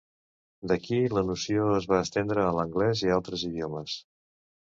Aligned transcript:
D'aquí 0.69 0.97
la 1.17 1.23
noció 1.27 1.67
es 1.81 1.87
va 1.91 1.99
estendre 2.07 2.47
a 2.47 2.55
l'anglès 2.61 3.05
i 3.05 3.13
a 3.13 3.19
altres 3.19 3.45
idiomes. 3.51 4.01